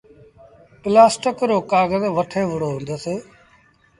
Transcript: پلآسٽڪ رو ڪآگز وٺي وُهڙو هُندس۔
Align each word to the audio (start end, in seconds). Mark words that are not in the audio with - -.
پلآسٽڪ 0.81 1.37
رو 1.49 1.57
ڪآگز 1.71 2.03
وٺي 2.17 2.41
وُهڙو 2.47 2.69
هُندس۔ 2.75 3.05